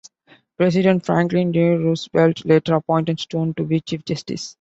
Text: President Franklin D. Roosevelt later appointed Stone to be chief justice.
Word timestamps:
President 0.57 1.05
Franklin 1.05 1.51
D. 1.51 1.61
Roosevelt 1.61 2.43
later 2.43 2.73
appointed 2.73 3.19
Stone 3.19 3.53
to 3.53 3.63
be 3.63 3.81
chief 3.81 4.03
justice. 4.03 4.49